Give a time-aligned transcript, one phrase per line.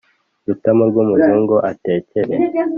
[0.47, 2.33] Rutamu rw'umuzungu atekere.